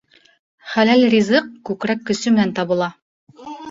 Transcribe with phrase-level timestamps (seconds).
[0.71, 2.93] Хәләл ризыҡ күкрәк көсө менән табыла.